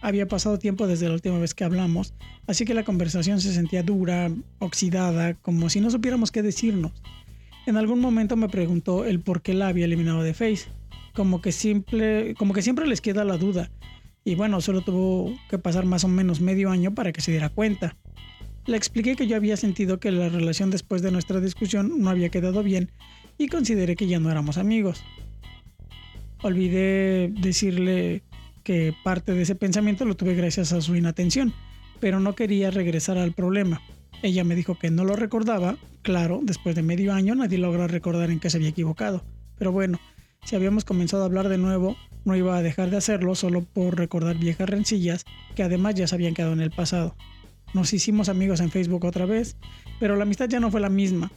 Había 0.01 0.27
pasado 0.27 0.59
tiempo 0.59 0.87
desde 0.87 1.07
la 1.07 1.15
última 1.15 1.39
vez 1.39 1.53
que 1.53 1.63
hablamos, 1.63 2.13
así 2.47 2.63
que 2.63 2.75
la 2.75 2.85
conversación 2.85 3.41
se 3.41 3.53
sentía 3.53 3.81
dura, 3.81 4.31
oxidada, 4.59 5.33
como 5.33 5.69
si 5.69 5.81
no 5.81 5.89
supiéramos 5.89 6.31
qué 6.31 6.43
decirnos. 6.43 6.91
En 7.65 7.75
algún 7.75 7.99
momento 7.99 8.35
me 8.35 8.47
preguntó 8.47 9.03
el 9.03 9.19
por 9.19 9.41
qué 9.41 9.55
la 9.55 9.67
había 9.67 9.85
eliminado 9.85 10.21
de 10.21 10.35
Face, 10.35 10.67
como 11.15 11.41
que, 11.41 11.51
simple, 11.51 12.35
como 12.37 12.53
que 12.53 12.61
siempre 12.61 12.85
les 12.87 13.01
queda 13.01 13.23
la 13.23 13.37
duda. 13.37 13.71
Y 14.23 14.35
bueno, 14.35 14.61
solo 14.61 14.81
tuvo 14.81 15.33
que 15.49 15.57
pasar 15.57 15.85
más 15.85 16.03
o 16.03 16.07
menos 16.07 16.41
medio 16.41 16.69
año 16.69 16.93
para 16.93 17.11
que 17.11 17.21
se 17.21 17.31
diera 17.31 17.49
cuenta. 17.49 17.95
Le 18.65 18.77
expliqué 18.77 19.15
que 19.15 19.27
yo 19.27 19.35
había 19.35 19.57
sentido 19.57 19.99
que 19.99 20.11
la 20.11 20.29
relación 20.29 20.71
después 20.71 21.01
de 21.01 21.11
nuestra 21.11 21.39
discusión 21.39 21.99
no 21.99 22.09
había 22.09 22.29
quedado 22.29 22.63
bien 22.63 22.91
y 23.37 23.47
consideré 23.47 23.95
que 23.95 24.07
ya 24.07 24.19
no 24.19 24.31
éramos 24.31 24.57
amigos. 24.57 25.03
Olvidé 26.41 27.31
decirle 27.39 28.23
que 28.63 28.93
parte 29.03 29.33
de 29.33 29.43
ese 29.43 29.55
pensamiento 29.55 30.05
lo 30.05 30.15
tuve 30.15 30.33
gracias 30.33 30.73
a 30.73 30.81
su 30.81 30.95
inatención, 30.95 31.53
pero 31.99 32.19
no 32.19 32.33
quería 32.33 32.71
regresar 32.71 33.19
al 33.19 33.33
problema. 33.33 33.81
Ella 34.23 34.43
me 34.43 34.55
dijo 34.55 34.79
que 34.79 34.89
no 34.89 35.05
lo 35.05 35.15
recordaba, 35.15 35.77
claro, 36.01 36.39
después 36.41 36.75
de 36.75 36.81
medio 36.81 37.13
año 37.13 37.35
nadie 37.35 37.59
logra 37.59 37.87
recordar 37.87 38.31
en 38.31 38.39
qué 38.39 38.49
se 38.49 38.57
había 38.57 38.69
equivocado, 38.69 39.23
pero 39.59 39.71
bueno, 39.71 39.99
si 40.45 40.55
habíamos 40.55 40.85
comenzado 40.85 41.23
a 41.23 41.25
hablar 41.25 41.49
de 41.49 41.57
nuevo, 41.57 41.97
no 42.23 42.35
iba 42.35 42.55
a 42.55 42.61
dejar 42.61 42.89
de 42.91 42.97
hacerlo 42.97 43.35
solo 43.35 43.61
por 43.63 43.97
recordar 43.97 44.37
viejas 44.37 44.69
rencillas 44.69 45.25
que 45.55 45.63
además 45.63 45.95
ya 45.95 46.07
se 46.07 46.15
habían 46.15 46.33
quedado 46.33 46.53
en 46.53 46.61
el 46.61 46.71
pasado. 46.71 47.15
Nos 47.73 47.93
hicimos 47.93 48.29
amigos 48.29 48.61
en 48.61 48.71
Facebook 48.71 49.05
otra 49.05 49.25
vez, 49.25 49.57
pero 49.99 50.15
la 50.15 50.23
amistad 50.23 50.47
ya 50.47 50.59
no 50.59 50.71
fue 50.71 50.79
la 50.79 50.89
misma. 50.89 51.31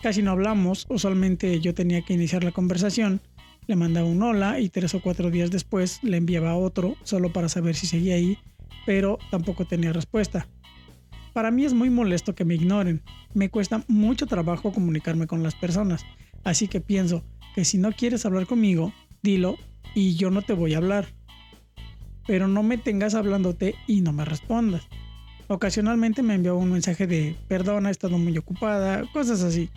Casi 0.00 0.22
no 0.22 0.30
hablamos, 0.30 0.86
usualmente 0.88 1.58
yo 1.60 1.74
tenía 1.74 2.02
que 2.02 2.14
iniciar 2.14 2.44
la 2.44 2.52
conversación, 2.52 3.20
le 3.66 3.76
mandaba 3.76 4.06
un 4.06 4.22
hola 4.22 4.60
y 4.60 4.68
tres 4.68 4.94
o 4.94 5.00
cuatro 5.00 5.30
días 5.30 5.50
después 5.50 6.00
le 6.02 6.18
enviaba 6.18 6.54
otro 6.54 6.96
solo 7.02 7.32
para 7.32 7.48
saber 7.48 7.74
si 7.74 7.86
seguía 7.86 8.16
ahí, 8.16 8.38
pero 8.84 9.18
tampoco 9.30 9.64
tenía 9.64 9.92
respuesta. 9.92 10.46
Para 11.32 11.50
mí 11.50 11.64
es 11.64 11.72
muy 11.72 11.90
molesto 11.90 12.34
que 12.34 12.44
me 12.44 12.54
ignoren. 12.54 13.02
Me 13.32 13.48
cuesta 13.48 13.82
mucho 13.88 14.26
trabajo 14.26 14.72
comunicarme 14.72 15.26
con 15.26 15.42
las 15.42 15.54
personas. 15.54 16.04
Así 16.44 16.68
que 16.68 16.80
pienso 16.80 17.24
que 17.54 17.64
si 17.64 17.78
no 17.78 17.92
quieres 17.92 18.26
hablar 18.26 18.46
conmigo, 18.46 18.92
dilo 19.22 19.56
y 19.94 20.16
yo 20.16 20.30
no 20.30 20.42
te 20.42 20.52
voy 20.52 20.74
a 20.74 20.78
hablar. 20.78 21.06
Pero 22.26 22.48
no 22.48 22.62
me 22.62 22.78
tengas 22.78 23.14
hablándote 23.14 23.74
y 23.86 24.00
no 24.00 24.12
me 24.12 24.24
respondas. 24.24 24.88
Ocasionalmente 25.46 26.22
me 26.22 26.34
envió 26.34 26.56
un 26.56 26.72
mensaje 26.72 27.06
de 27.06 27.36
perdona, 27.48 27.90
he 27.90 27.92
estado 27.92 28.18
muy 28.18 28.36
ocupada, 28.36 29.04
cosas 29.12 29.42
así. 29.42 29.70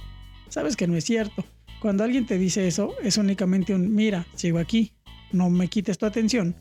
Sabes 0.49 0.75
que 0.77 0.87
no 0.87 0.95
es 0.95 1.03
cierto. 1.03 1.43
Cuando 1.81 2.03
alguien 2.03 2.25
te 2.25 2.37
dice 2.37 2.67
eso, 2.67 2.93
es 3.03 3.17
únicamente 3.17 3.75
un 3.75 3.93
mira, 3.93 4.25
sigo 4.35 4.59
aquí, 4.59 4.93
no 5.31 5.49
me 5.49 5.67
quites 5.67 5.97
tu 5.97 6.05
atención, 6.05 6.55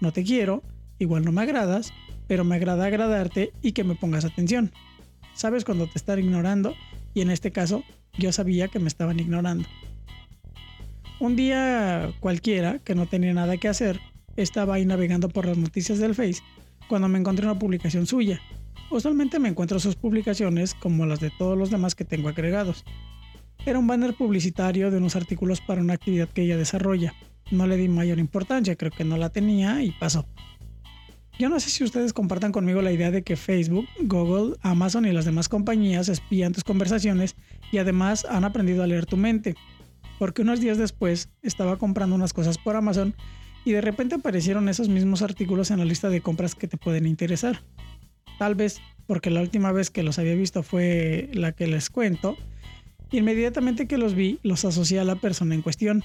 no 0.00 0.12
te 0.12 0.24
quiero, 0.24 0.62
igual 0.98 1.24
no 1.24 1.32
me 1.32 1.42
agradas, 1.42 1.92
pero 2.26 2.44
me 2.44 2.56
agrada 2.56 2.84
agradarte 2.84 3.52
y 3.62 3.72
que 3.72 3.84
me 3.84 3.94
pongas 3.94 4.24
atención. 4.24 4.72
Sabes 5.34 5.64
cuando 5.64 5.86
te 5.86 5.96
están 5.96 6.18
ignorando 6.18 6.74
y 7.14 7.22
en 7.22 7.30
este 7.30 7.52
caso 7.52 7.84
yo 8.18 8.32
sabía 8.32 8.68
que 8.68 8.80
me 8.80 8.88
estaban 8.88 9.20
ignorando. 9.20 9.66
Un 11.20 11.34
día 11.34 12.12
cualquiera, 12.20 12.78
que 12.78 12.94
no 12.94 13.06
tenía 13.06 13.34
nada 13.34 13.56
que 13.56 13.66
hacer, 13.66 14.00
estaba 14.36 14.74
ahí 14.74 14.86
navegando 14.86 15.28
por 15.28 15.46
las 15.46 15.58
noticias 15.58 15.98
del 15.98 16.14
Face 16.14 16.42
cuando 16.88 17.08
me 17.08 17.18
encontré 17.18 17.44
una 17.44 17.58
publicación 17.58 18.06
suya. 18.06 18.40
Usualmente 18.88 19.40
me 19.40 19.48
encuentro 19.48 19.80
sus 19.80 19.96
publicaciones 19.96 20.74
como 20.74 21.06
las 21.06 21.18
de 21.18 21.30
todos 21.36 21.58
los 21.58 21.70
demás 21.70 21.96
que 21.96 22.04
tengo 22.04 22.28
agregados. 22.28 22.84
Era 23.66 23.80
un 23.80 23.88
banner 23.88 24.14
publicitario 24.14 24.92
de 24.92 24.98
unos 24.98 25.16
artículos 25.16 25.60
para 25.60 25.80
una 25.80 25.94
actividad 25.94 26.28
que 26.28 26.42
ella 26.42 26.56
desarrolla. 26.56 27.14
No 27.50 27.66
le 27.66 27.76
di 27.76 27.88
mayor 27.88 28.20
importancia, 28.20 28.76
creo 28.76 28.92
que 28.92 29.04
no 29.04 29.16
la 29.16 29.30
tenía 29.30 29.82
y 29.82 29.90
pasó. 29.90 30.24
Yo 31.36 31.48
no 31.48 31.58
sé 31.58 31.70
si 31.70 31.82
ustedes 31.82 32.12
compartan 32.12 32.52
conmigo 32.52 32.80
la 32.80 32.92
idea 32.92 33.10
de 33.10 33.22
que 33.22 33.36
Facebook, 33.36 33.86
Google, 34.00 34.56
Amazon 34.62 35.04
y 35.04 35.12
las 35.12 35.24
demás 35.24 35.48
compañías 35.48 36.08
espían 36.08 36.52
tus 36.52 36.64
conversaciones 36.64 37.34
y 37.72 37.78
además 37.78 38.24
han 38.24 38.44
aprendido 38.44 38.84
a 38.84 38.86
leer 38.86 39.06
tu 39.06 39.16
mente. 39.16 39.56
Porque 40.18 40.42
unos 40.42 40.60
días 40.60 40.78
después 40.78 41.28
estaba 41.42 41.76
comprando 41.76 42.16
unas 42.16 42.32
cosas 42.32 42.58
por 42.58 42.76
Amazon 42.76 43.14
y 43.64 43.72
de 43.72 43.80
repente 43.80 44.16
aparecieron 44.16 44.68
esos 44.68 44.88
mismos 44.88 45.22
artículos 45.22 45.70
en 45.70 45.78
la 45.78 45.84
lista 45.84 46.08
de 46.08 46.20
compras 46.20 46.54
que 46.54 46.68
te 46.68 46.76
pueden 46.76 47.06
interesar. 47.06 47.62
Tal 48.38 48.54
vez 48.54 48.80
porque 49.06 49.30
la 49.30 49.40
última 49.40 49.72
vez 49.72 49.90
que 49.90 50.02
los 50.02 50.18
había 50.18 50.34
visto 50.34 50.62
fue 50.62 51.30
la 51.32 51.52
que 51.52 51.66
les 51.66 51.90
cuento. 51.90 52.36
Inmediatamente 53.10 53.86
que 53.86 53.98
los 53.98 54.14
vi, 54.14 54.38
los 54.42 54.64
asocié 54.64 55.00
a 55.00 55.04
la 55.04 55.16
persona 55.16 55.54
en 55.54 55.62
cuestión. 55.62 56.02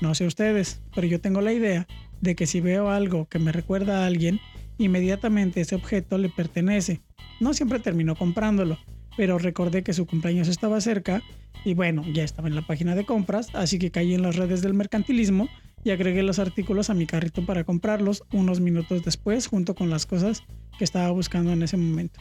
No 0.00 0.14
sé 0.14 0.26
ustedes, 0.26 0.80
pero 0.94 1.06
yo 1.06 1.20
tengo 1.20 1.40
la 1.40 1.52
idea 1.52 1.86
de 2.20 2.34
que 2.34 2.46
si 2.46 2.60
veo 2.60 2.90
algo 2.90 3.28
que 3.28 3.38
me 3.38 3.52
recuerda 3.52 4.02
a 4.02 4.06
alguien, 4.06 4.40
Inmediatamente 4.78 5.60
ese 5.60 5.76
objeto 5.76 6.18
le 6.18 6.28
pertenece. 6.28 7.00
No 7.40 7.54
siempre 7.54 7.78
terminó 7.78 8.16
comprándolo, 8.16 8.78
pero 9.16 9.38
recordé 9.38 9.82
que 9.82 9.92
su 9.92 10.06
cumpleaños 10.06 10.48
estaba 10.48 10.80
cerca 10.80 11.22
y 11.64 11.74
bueno, 11.74 12.04
ya 12.12 12.24
estaba 12.24 12.48
en 12.48 12.54
la 12.54 12.62
página 12.62 12.94
de 12.94 13.06
compras, 13.06 13.48
así 13.54 13.78
que 13.78 13.90
caí 13.90 14.14
en 14.14 14.22
las 14.22 14.36
redes 14.36 14.60
del 14.62 14.74
mercantilismo 14.74 15.48
y 15.82 15.90
agregué 15.90 16.22
los 16.22 16.38
artículos 16.38 16.90
a 16.90 16.94
mi 16.94 17.06
carrito 17.06 17.44
para 17.44 17.64
comprarlos 17.64 18.24
unos 18.32 18.60
minutos 18.60 19.04
después 19.04 19.46
junto 19.46 19.74
con 19.74 19.90
las 19.90 20.06
cosas 20.06 20.42
que 20.78 20.84
estaba 20.84 21.10
buscando 21.10 21.52
en 21.52 21.62
ese 21.62 21.76
momento. 21.76 22.20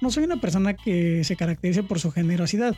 No 0.00 0.10
soy 0.10 0.24
una 0.24 0.40
persona 0.40 0.74
que 0.74 1.22
se 1.24 1.36
caracterice 1.36 1.82
por 1.82 2.00
su 2.00 2.10
generosidad, 2.10 2.74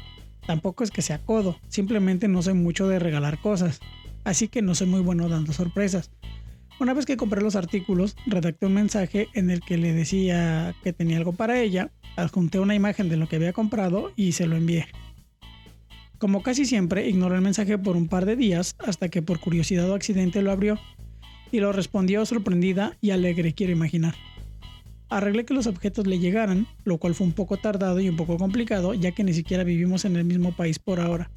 tampoco 0.47 0.85
es 0.85 0.91
que 0.91 1.03
sea 1.03 1.19
codo, 1.19 1.59
simplemente 1.69 2.29
no 2.29 2.43
soy 2.43 2.55
mucho 2.55 2.87
de 2.87 2.99
regalar 2.99 3.41
cosas, 3.41 3.81
así 4.25 4.49
que 4.49 4.63
no 4.63 4.75
soy 4.75 4.89
muy 4.89 5.01
bueno 5.01 5.29
dando 5.29 5.53
sorpresas, 5.53 6.11
una 6.81 6.93
vez 6.93 7.07
que 7.07 7.17
compré 7.17 7.41
los 7.41 7.57
artículos, 7.57 8.17
redacté 8.27 8.67
un 8.67 8.75
mensaje 8.75 9.29
en 9.35 9.51
el 9.51 9.61
que 9.61 9.77
le 9.77 9.93
decía 9.93 10.75
que 10.83 10.93
tenía 10.93 11.17
algo 11.17 11.33
para 11.33 11.61
ella, 11.61 11.91
adjunté 12.17 12.59
una 12.59 12.75
imagen 12.75 13.09
de 13.09 13.17
lo 13.17 13.29
que 13.29 13.37
había 13.37 13.53
comprado 13.53 14.13
y 14.17 14.33
se 14.33 14.47
lo 14.47 14.57
envié. 14.57 14.87
Como 16.19 16.43
casi 16.43 16.65
siempre, 16.65 17.09
ignoró 17.09 17.35
el 17.35 17.43
mensaje 17.43 17.79
por 17.79 17.97
un 17.97 18.09
par 18.09 18.25
de 18.25 18.37
días 18.37 18.75
hasta 18.79 19.09
que 19.09 19.23
por 19.23 19.41
curiosidad 19.41 19.91
o 19.91 19.95
accidente 19.95 20.43
lo 20.43 20.51
abrió 20.51 20.79
y 21.53 21.61
lo 21.61 21.73
respondió 21.73 22.25
sorprendida 22.27 22.97
y 23.01 23.11
alegre, 23.11 23.53
quiero 23.53 23.73
imaginar. 23.73 24.15
Arreglé 25.09 25.45
que 25.45 25.55
los 25.55 25.67
objetos 25.67 26.07
le 26.07 26.19
llegaran, 26.19 26.67
lo 26.85 26.99
cual 26.99 27.15
fue 27.15 27.27
un 27.27 27.35
poco 27.35 27.57
tardado 27.57 28.01
y 28.01 28.09
un 28.09 28.17
poco 28.17 28.37
complicado, 28.37 28.95
ya 28.95 29.13
que 29.13 29.23
ni 29.23 29.33
siquiera 29.33 29.63
vivimos 29.63 30.05
en 30.05 30.17
el 30.17 30.25
mismo 30.25 30.53
país 30.53 30.79
por 30.79 30.99
ahora. 30.99 31.31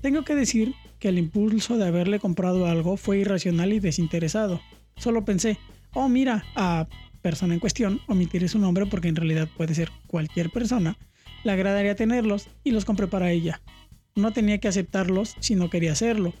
Tengo 0.00 0.22
que 0.22 0.34
decir 0.34 0.74
que 1.04 1.10
el 1.10 1.18
impulso 1.18 1.76
de 1.76 1.86
haberle 1.86 2.18
comprado 2.18 2.64
algo 2.64 2.96
fue 2.96 3.18
irracional 3.18 3.74
y 3.74 3.78
desinteresado. 3.78 4.62
Solo 4.96 5.22
pensé, 5.22 5.58
oh 5.92 6.08
mira, 6.08 6.46
a 6.56 6.86
persona 7.20 7.52
en 7.52 7.60
cuestión, 7.60 8.00
omitiré 8.08 8.48
su 8.48 8.58
nombre 8.58 8.86
porque 8.86 9.08
en 9.08 9.16
realidad 9.16 9.46
puede 9.54 9.74
ser 9.74 9.90
cualquier 10.06 10.48
persona, 10.48 10.96
le 11.42 11.52
agradaría 11.52 11.94
tenerlos 11.94 12.48
y 12.64 12.70
los 12.70 12.86
compré 12.86 13.06
para 13.06 13.30
ella. 13.30 13.60
No 14.14 14.32
tenía 14.32 14.60
que 14.60 14.68
aceptarlos 14.68 15.36
si 15.40 15.56
no 15.56 15.68
quería 15.68 15.92
hacerlo. 15.92 16.32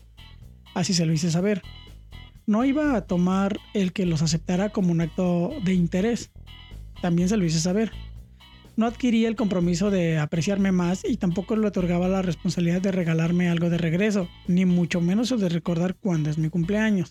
Así 0.72 0.94
se 0.94 1.04
lo 1.04 1.12
hice 1.12 1.30
saber. 1.30 1.60
No 2.46 2.64
iba 2.64 2.96
a 2.96 3.02
tomar 3.02 3.58
el 3.74 3.92
que 3.92 4.06
los 4.06 4.22
aceptara 4.22 4.70
como 4.70 4.92
un 4.92 5.02
acto 5.02 5.50
de 5.62 5.74
interés. 5.74 6.30
También 7.02 7.28
se 7.28 7.36
lo 7.36 7.44
hice 7.44 7.60
saber 7.60 7.92
no 8.76 8.86
adquiría 8.86 9.28
el 9.28 9.36
compromiso 9.36 9.90
de 9.90 10.18
apreciarme 10.18 10.72
más 10.72 11.04
y 11.04 11.16
tampoco 11.16 11.56
le 11.56 11.66
otorgaba 11.66 12.08
la 12.08 12.22
responsabilidad 12.22 12.80
de 12.80 12.92
regalarme 12.92 13.48
algo 13.48 13.70
de 13.70 13.78
regreso, 13.78 14.28
ni 14.46 14.64
mucho 14.64 15.00
menos 15.00 15.30
el 15.30 15.40
de 15.40 15.48
recordar 15.48 15.94
cuándo 15.96 16.30
es 16.30 16.38
mi 16.38 16.50
cumpleaños. 16.50 17.10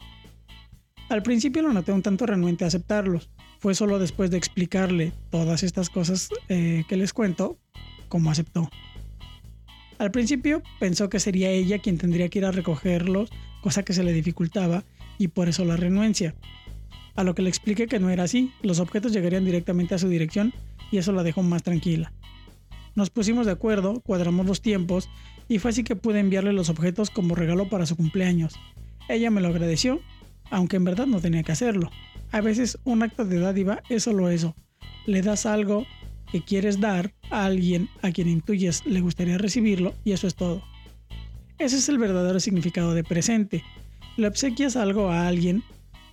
Al 1.09 1.23
principio 1.23 1.61
lo 1.61 1.73
noté 1.73 1.91
un 1.91 2.01
tanto 2.01 2.25
renuente 2.25 2.63
a 2.63 2.67
aceptarlos. 2.67 3.29
Fue 3.59 3.75
solo 3.75 3.99
después 3.99 4.31
de 4.31 4.37
explicarle 4.37 5.13
todas 5.29 5.63
estas 5.63 5.89
cosas 5.89 6.29
eh, 6.49 6.85
que 6.87 6.97
les 6.97 7.13
cuento, 7.13 7.57
como 8.09 8.31
aceptó. 8.31 8.69
Al 9.99 10.11
principio 10.11 10.63
pensó 10.79 11.09
que 11.09 11.19
sería 11.19 11.49
ella 11.49 11.79
quien 11.79 11.97
tendría 11.97 12.29
que 12.29 12.39
ir 12.39 12.45
a 12.45 12.51
recogerlos, 12.51 13.29
cosa 13.61 13.83
que 13.83 13.93
se 13.93 14.03
le 14.03 14.11
dificultaba, 14.11 14.83
y 15.17 15.29
por 15.29 15.47
eso 15.47 15.65
la 15.65 15.77
renuencia. 15.77 16.35
A 17.15 17.23
lo 17.23 17.35
que 17.35 17.41
le 17.41 17.49
expliqué 17.49 17.87
que 17.87 17.99
no 17.99 18.09
era 18.09 18.23
así, 18.23 18.51
los 18.61 18.79
objetos 18.79 19.13
llegarían 19.13 19.45
directamente 19.45 19.95
a 19.95 19.99
su 19.99 20.09
dirección 20.09 20.53
y 20.91 20.97
eso 20.97 21.11
la 21.11 21.23
dejó 21.23 21.43
más 21.43 21.63
tranquila. 21.63 22.11
Nos 22.95 23.09
pusimos 23.09 23.45
de 23.45 23.51
acuerdo, 23.51 24.01
cuadramos 24.01 24.45
los 24.45 24.61
tiempos 24.61 25.09
y 25.47 25.59
fue 25.59 25.71
así 25.71 25.83
que 25.83 25.95
pude 25.95 26.19
enviarle 26.19 26.53
los 26.53 26.69
objetos 26.69 27.09
como 27.09 27.35
regalo 27.35 27.69
para 27.69 27.85
su 27.85 27.95
cumpleaños. 27.95 28.55
Ella 29.09 29.31
me 29.31 29.41
lo 29.41 29.49
agradeció, 29.49 29.99
aunque 30.49 30.77
en 30.77 30.83
verdad 30.83 31.07
no 31.07 31.19
tenía 31.19 31.43
que 31.43 31.51
hacerlo. 31.51 31.89
A 32.31 32.41
veces 32.41 32.79
un 32.83 33.03
acto 33.03 33.25
de 33.25 33.39
dádiva 33.39 33.83
es 33.89 34.03
solo 34.03 34.29
eso. 34.29 34.55
Le 35.05 35.21
das 35.21 35.45
algo 35.45 35.85
que 36.31 36.43
quieres 36.43 36.79
dar 36.79 37.13
a 37.29 37.45
alguien 37.45 37.89
a 38.01 38.11
quien 38.11 38.27
intuyes 38.27 38.85
le 38.85 39.01
gustaría 39.01 39.37
recibirlo 39.37 39.93
y 40.03 40.13
eso 40.13 40.27
es 40.27 40.35
todo. 40.35 40.63
Ese 41.59 41.77
es 41.77 41.89
el 41.89 41.99
verdadero 41.99 42.39
significado 42.39 42.93
de 42.93 43.03
presente. 43.03 43.63
Le 44.17 44.27
obsequias 44.27 44.75
algo 44.75 45.09
a 45.09 45.27
alguien 45.27 45.63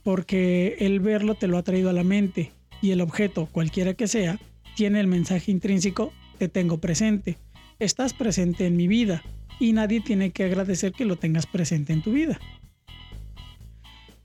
porque 0.02 0.76
el 0.80 1.00
verlo 1.00 1.34
te 1.34 1.46
lo 1.46 1.58
ha 1.58 1.62
traído 1.62 1.90
a 1.90 1.94
la 1.94 2.04
mente 2.04 2.52
y 2.82 2.92
el 2.92 3.00
objeto, 3.00 3.48
cualquiera 3.50 3.94
que 3.94 4.08
sea, 4.08 4.38
tiene 4.74 5.00
el 5.00 5.06
mensaje 5.06 5.50
intrínseco, 5.50 6.12
te 6.38 6.48
tengo 6.48 6.78
presente, 6.78 7.38
estás 7.78 8.14
presente 8.14 8.66
en 8.66 8.76
mi 8.76 8.88
vida 8.88 9.22
y 9.58 9.72
nadie 9.72 10.00
tiene 10.00 10.30
que 10.30 10.44
agradecer 10.44 10.92
que 10.92 11.04
lo 11.04 11.16
tengas 11.16 11.46
presente 11.46 11.92
en 11.92 12.02
tu 12.02 12.12
vida. 12.12 12.40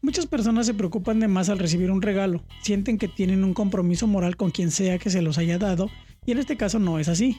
Muchas 0.01 0.27
personas 0.27 0.67
se 0.67 0.73
preocupan 0.75 1.19
de 1.19 1.27
más 1.27 1.49
al 1.49 1.57
recibir 1.59 1.89
un 1.89 2.01
regalo, 2.01 2.43
sienten 2.61 2.97
que 2.97 3.07
tienen 3.07 3.43
un 3.43 3.53
compromiso 3.53 4.05
moral 4.07 4.37
con 4.37 4.51
quien 4.51 4.71
sea 4.71 4.99
que 4.99 5.09
se 5.09 5.21
los 5.21 5.37
haya 5.37 5.57
dado 5.57 5.89
y 6.25 6.31
en 6.31 6.37
este 6.37 6.57
caso 6.57 6.79
no 6.79 6.99
es 6.99 7.07
así. 7.07 7.37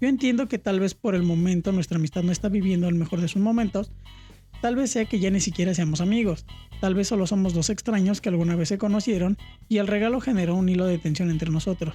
Yo 0.00 0.08
entiendo 0.08 0.46
que 0.46 0.58
tal 0.58 0.78
vez 0.78 0.94
por 0.94 1.14
el 1.14 1.22
momento 1.22 1.72
nuestra 1.72 1.96
amistad 1.96 2.22
no 2.22 2.32
está 2.32 2.50
viviendo 2.50 2.86
el 2.86 2.94
mejor 2.94 3.22
de 3.22 3.28
sus 3.28 3.40
momentos, 3.40 3.90
tal 4.60 4.76
vez 4.76 4.90
sea 4.90 5.04
que 5.04 5.18
ya 5.18 5.30
ni 5.30 5.40
siquiera 5.40 5.74
seamos 5.74 6.00
amigos, 6.00 6.44
tal 6.80 6.94
vez 6.94 7.08
solo 7.08 7.26
somos 7.26 7.54
dos 7.54 7.70
extraños 7.70 8.20
que 8.20 8.28
alguna 8.28 8.56
vez 8.56 8.68
se 8.68 8.78
conocieron 8.78 9.36
y 9.68 9.78
el 9.78 9.86
regalo 9.86 10.20
generó 10.20 10.54
un 10.54 10.68
hilo 10.68 10.86
de 10.86 10.98
tensión 10.98 11.30
entre 11.30 11.50
nosotros. 11.50 11.94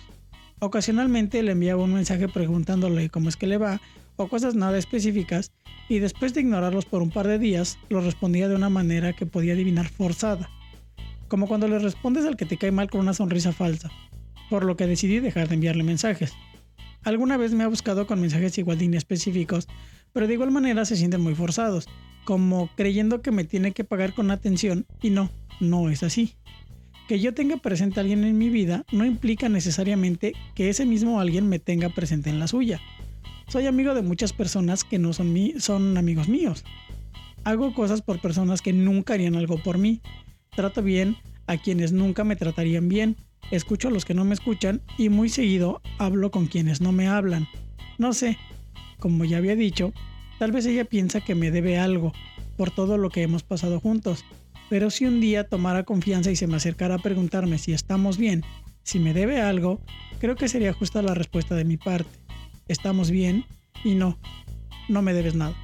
Ocasionalmente 0.59 1.41
le 1.41 1.53
enviaba 1.53 1.83
un 1.83 1.93
mensaje 1.93 2.27
preguntándole 2.27 3.09
cómo 3.09 3.29
es 3.29 3.35
que 3.35 3.47
le 3.47 3.57
va 3.57 3.81
o 4.15 4.27
cosas 4.27 4.55
nada 4.55 4.77
específicas 4.77 5.51
y 5.89 5.99
después 5.99 6.33
de 6.33 6.41
ignorarlos 6.41 6.85
por 6.85 7.01
un 7.01 7.09
par 7.09 7.27
de 7.27 7.39
días, 7.39 7.77
lo 7.89 8.01
respondía 8.01 8.47
de 8.47 8.55
una 8.55 8.69
manera 8.69 9.13
que 9.13 9.25
podía 9.25 9.53
adivinar 9.53 9.89
forzada, 9.89 10.49
como 11.27 11.47
cuando 11.47 11.67
le 11.67 11.79
respondes 11.79 12.25
al 12.25 12.37
que 12.37 12.45
te 12.45 12.57
cae 12.57 12.71
mal 12.71 12.89
con 12.89 13.01
una 13.01 13.13
sonrisa 13.13 13.51
falsa, 13.51 13.89
por 14.49 14.63
lo 14.63 14.77
que 14.77 14.87
decidí 14.87 15.19
dejar 15.19 15.47
de 15.47 15.55
enviarle 15.55 15.83
mensajes. 15.83 16.33
Alguna 17.03 17.37
vez 17.37 17.53
me 17.53 17.63
ha 17.63 17.67
buscado 17.67 18.05
con 18.05 18.21
mensajes 18.21 18.57
igual 18.57 18.77
de 18.77 18.85
inespecíficos, 18.85 19.67
pero 20.13 20.27
de 20.27 20.33
igual 20.35 20.51
manera 20.51 20.85
se 20.85 20.95
sienten 20.95 21.21
muy 21.21 21.33
forzados, 21.33 21.87
como 22.23 22.69
creyendo 22.75 23.21
que 23.21 23.31
me 23.31 23.43
tiene 23.43 23.71
que 23.71 23.83
pagar 23.83 24.13
con 24.13 24.31
atención 24.31 24.85
y 25.01 25.09
no, 25.09 25.29
no 25.59 25.89
es 25.89 26.03
así. 26.03 26.35
Que 27.07 27.19
yo 27.19 27.33
tenga 27.33 27.57
presente 27.57 27.99
a 27.99 28.01
alguien 28.01 28.23
en 28.23 28.37
mi 28.37 28.49
vida 28.49 28.85
no 28.91 29.05
implica 29.05 29.49
necesariamente 29.49 30.33
que 30.55 30.69
ese 30.69 30.85
mismo 30.85 31.19
alguien 31.19 31.49
me 31.49 31.59
tenga 31.59 31.89
presente 31.89 32.29
en 32.29 32.39
la 32.39 32.47
suya. 32.47 32.79
Soy 33.47 33.67
amigo 33.67 33.93
de 33.93 34.01
muchas 34.01 34.31
personas 34.31 34.83
que 34.83 34.97
no 34.97 35.11
son, 35.11 35.35
son 35.57 35.97
amigos 35.97 36.29
míos. 36.29 36.63
Hago 37.43 37.73
cosas 37.73 38.01
por 38.01 38.21
personas 38.21 38.61
que 38.61 38.71
nunca 38.71 39.13
harían 39.13 39.35
algo 39.35 39.61
por 39.61 39.77
mí. 39.77 40.01
Trato 40.55 40.81
bien 40.83 41.17
a 41.47 41.57
quienes 41.57 41.91
nunca 41.91 42.23
me 42.23 42.35
tratarían 42.35 42.87
bien. 42.87 43.17
Escucho 43.49 43.89
a 43.89 43.91
los 43.91 44.05
que 44.05 44.13
no 44.13 44.23
me 44.23 44.33
escuchan 44.33 44.81
y 44.97 45.09
muy 45.09 45.27
seguido 45.27 45.81
hablo 45.97 46.31
con 46.31 46.45
quienes 46.45 46.79
no 46.79 46.93
me 46.93 47.09
hablan. 47.09 47.47
No 47.97 48.13
sé, 48.13 48.37
como 48.99 49.25
ya 49.25 49.37
había 49.37 49.55
dicho, 49.55 49.91
tal 50.41 50.51
vez 50.51 50.65
ella 50.65 50.85
piensa 50.85 51.21
que 51.21 51.35
me 51.35 51.51
debe 51.51 51.77
algo 51.77 52.13
por 52.57 52.71
todo 52.71 52.97
lo 52.97 53.11
que 53.11 53.21
hemos 53.21 53.43
pasado 53.43 53.79
juntos. 53.79 54.25
Pero 54.71 54.89
si 54.89 55.05
un 55.05 55.21
día 55.21 55.47
tomara 55.47 55.83
confianza 55.83 56.31
y 56.31 56.35
se 56.35 56.47
me 56.47 56.55
acercara 56.55 56.95
a 56.95 56.97
preguntarme 56.97 57.59
si 57.59 57.73
estamos 57.73 58.17
bien, 58.17 58.43
si 58.81 58.97
me 58.97 59.13
debe 59.13 59.39
algo, 59.39 59.81
creo 60.19 60.35
que 60.35 60.49
sería 60.49 60.73
justa 60.73 61.03
la 61.03 61.13
respuesta 61.13 61.53
de 61.53 61.63
mi 61.63 61.77
parte 61.77 62.09
estamos 62.67 63.11
bien 63.11 63.45
y 63.83 63.93
no, 63.93 64.17
no 64.89 65.03
me 65.03 65.13
debes 65.13 65.35
nada. 65.35 65.55